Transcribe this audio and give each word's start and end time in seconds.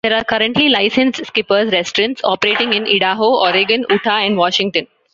There 0.03 0.15
are 0.15 0.23
currently 0.23 0.69
licensed 0.69 1.27
Skippers 1.27 1.71
restaurants 1.71 2.21
operating 2.23 2.73
in 2.73 2.87
Idaho, 2.87 3.39
Oregon, 3.45 3.85
Utah 3.87 4.17
and 4.17 4.35
Washington. 4.35 4.87